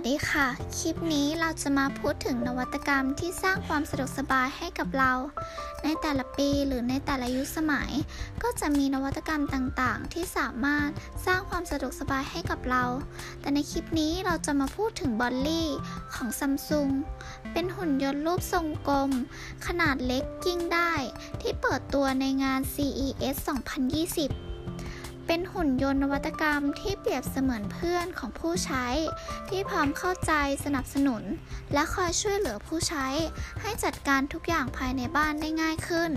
[0.00, 5.12] วัสดีค่ะ คลิปนี้เราจะมาพูดถึงนวัตกรรมที่สร้างความสะดวกสบายให้กับเรา
[5.84, 7.90] ในแต่ละปีหรือในแต่ละยุคสมัย
[8.42, 10.90] ก็จะมีนวัตกรรมต่างๆ ที่สามารถ
[11.26, 12.84] สร้างความสะดวกสบายให้กับเรา
[13.40, 15.68] แต่ในคลิปนี้เราจะมาพูดถึงบอลลี่
[16.14, 16.88] ของซัมซุง
[17.52, 19.10] เป็นหุ่นยนต์รูปทรงกลม
[19.66, 20.92] ขนาดเล็กกิ้งได้
[21.40, 24.47] ที่เปิดตัวในงาน CES 2020
[25.30, 28.86] เป็นหุ่นยนต์นวัตกรรมที่เปรียบเสมือนเพื่อนของผู้ใช้
[29.48, 30.32] ที่พร้อมเข้าใจ
[30.64, 31.22] สนับสนุน
[31.72, 33.06] และคอยช่วยเหลือผู้ใช้
[33.60, 36.10] ให้จัดการทุกอย่างภายในบ้านได้ง่ายขึ้น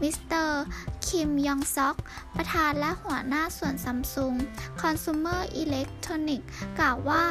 [0.00, 0.62] มิสเตอร์
[1.06, 1.96] คิม ยองซอก
[2.36, 4.34] ประธานและหัวหน้าส่วนซัมซุง
[4.80, 6.46] Consumer Electronics
[6.78, 7.24] กล่าวว่า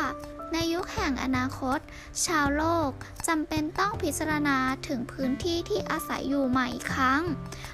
[0.53, 1.79] ในยุคแห่งอนาคต
[2.25, 2.91] ชาวโลก
[3.27, 7.21] จำเป็นต้องพิจารณาถึงพื้นที่ที่อาศัยอยู่ใหม่อีกครั้ง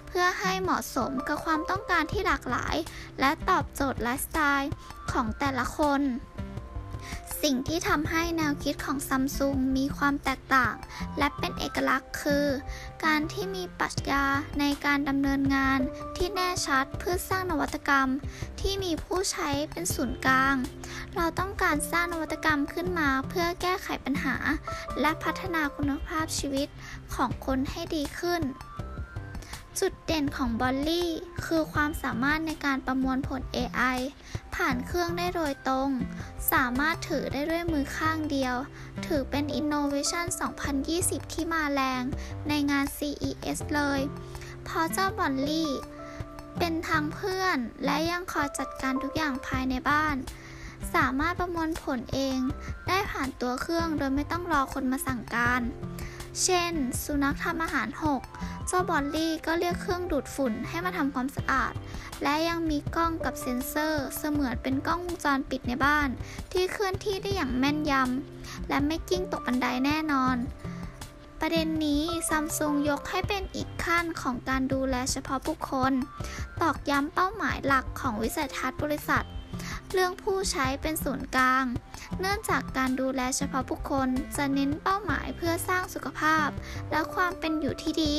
[0.08, 2.76] เพื่อให้เหมาะสมกับความต้องการที่หลากหลาย
[3.20, 4.72] และตอบโจทย์ไลฟ์สไตล์
[5.12, 6.02] ของแต่ละคน
[7.44, 10.76] สิ่งที่ทำให้แนวคิดของซัมซุงมีความแตกต่าง
[11.18, 12.46] และเป็นเอกลักษณ์คือ
[13.06, 14.24] การที่มีปรัชญา
[14.60, 15.80] ในการดำเนินงาน
[16.18, 18.08] ที่แน่ชัดเพื่อสร้างนวัตกรรม
[18.62, 20.56] ที่มีผู้ใช้เป็นศูนย์กลาง
[21.16, 24.36] เราต้องการสร้างนวัตกรรมขึ้นมาเพื่อแก้ไขปัญหา
[25.02, 26.68] และพัฒนาคุณภาพชีวิต
[27.16, 28.42] ของคนให้ดีขึ้น
[29.80, 31.10] จุดเด่นของบอลลี่
[31.46, 33.98] คือความสามารถในการประมวลผล AI
[34.56, 35.90] ผ่านเครื่องได้โดยตรง
[36.52, 38.56] สามารถถือได้ด้วยมือข้างเดียว
[39.06, 40.26] ถือเป็น Innovation
[40.80, 42.04] 2020 ที่มาแรง
[42.48, 44.02] ในงาน CES เลย
[44.64, 45.72] เพราะเจ้าบอลลี่
[46.58, 50.16] เป็นทั้งเพื่อนและยังคอยจัดการทุกอย่างภายในบ้าน
[50.96, 52.40] สามารถประมวลผลเอง
[52.88, 55.62] ได้ผ่านตัวเครื่องโดยไม่ต้องรอคนมาสั่งการ
[56.44, 58.22] เช่น สุนัขทำอาหารหก
[58.68, 61.74] เจ้าบอลลี่ก็เรียกเครื่องดูดฝุ่นให้มาทำความสะอาด
[62.24, 66.10] และยังมีกล้องกับเซ็นเซอร์ เสมือนเป็นกล้องวงจรปิดในบ้าน
[66.52, 70.36] ที่เคลื่อนที่ได้อย่างแม่นยำ และไม่กิ้งตกบันไดแน่นอน
[71.40, 75.94] ประเด็นนี้ซัมซุงยกให้เป็นอีกขั้นของการดูแลเฉพาะบุคคล
[76.62, 79.26] ตอกย้ำเป้าหมายหลักของวิสัยทัศน์บริษัท
[79.94, 81.66] เรื่องผู้ใช้เป็นศูนย์กลาง
[82.20, 86.48] เนื่องจากการดูแลเฉพาะบุคคล จะเน้นเป้าหมายเพื่อสร้างสุขภาพ
[86.92, 88.16] และความเป็นอยู่ที่ดี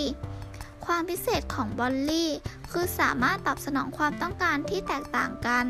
[0.87, 2.31] ความพิเศษของบอลลี่
[2.71, 5.67] คือสามารถตอบสนองความต้องการที่แตกต่างกัน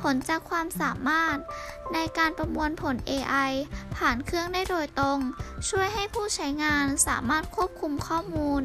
[0.00, 1.36] ผลจากความสามารถ
[1.94, 3.50] ในการประมวลผล AI
[3.96, 5.18] ผ่านเครื่องได้โดยตรง
[5.68, 8.62] ช่วยให้ผู้ใช้งานสามารถควบคุมข้อมูล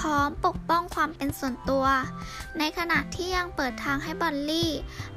[0.00, 1.86] พร้อมปกป้องความเป็นส่วนตัว
[2.58, 4.70] ในขณะที่ยังเปิดทางให้บอลลี่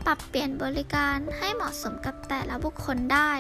[0.06, 3.32] ปรับเปลี่ยนบริการให้เหมาะสมกับแต่ละบุคคลได้